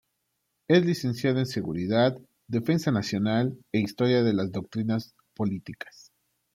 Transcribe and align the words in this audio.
Es 0.67 0.83
licenciado 0.83 1.37
en 1.37 1.45
Seguridad, 1.45 2.17
Defensa 2.47 2.89
Nacional 2.91 3.55
e 3.71 3.81
Historia 3.81 4.23
de 4.23 4.33
las 4.33 4.51
Doctrinas 4.51 5.13
Políticas. 5.35 6.11